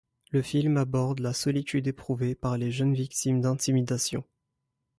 [0.31, 4.23] Le film aborde la solitude éprouvée par les jeunes victimes d'intimidation.